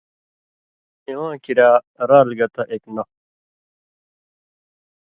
[1.07, 1.69] اِواں کِریا،
[2.09, 3.21] رال گتہ اېک نخوۡ تھی؛